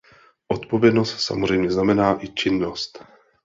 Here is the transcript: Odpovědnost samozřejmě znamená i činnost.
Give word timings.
Odpovědnost 0.47 1.19
samozřejmě 1.21 1.71
znamená 1.71 2.23
i 2.23 2.27
činnost. 2.27 3.03